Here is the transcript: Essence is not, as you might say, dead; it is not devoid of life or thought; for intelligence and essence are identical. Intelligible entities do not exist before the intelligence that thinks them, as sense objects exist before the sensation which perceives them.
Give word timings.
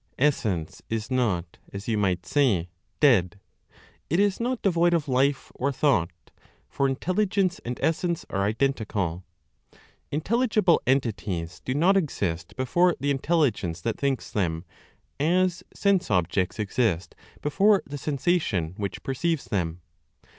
Essence 0.17 0.81
is 0.89 1.11
not, 1.11 1.59
as 1.71 1.87
you 1.87 1.95
might 1.95 2.25
say, 2.25 2.69
dead; 2.99 3.39
it 4.09 4.19
is 4.19 4.39
not 4.39 4.63
devoid 4.63 4.95
of 4.95 5.07
life 5.07 5.51
or 5.53 5.71
thought; 5.71 6.09
for 6.67 6.87
intelligence 6.89 7.59
and 7.63 7.79
essence 7.83 8.25
are 8.31 8.41
identical. 8.43 9.23
Intelligible 10.11 10.81
entities 10.87 11.61
do 11.63 11.75
not 11.75 11.95
exist 11.97 12.55
before 12.55 12.95
the 12.99 13.11
intelligence 13.11 13.79
that 13.81 13.99
thinks 13.99 14.31
them, 14.31 14.65
as 15.19 15.61
sense 15.71 16.09
objects 16.09 16.57
exist 16.57 17.13
before 17.43 17.83
the 17.85 17.99
sensation 17.99 18.73
which 18.77 19.03
perceives 19.03 19.45
them. 19.45 19.81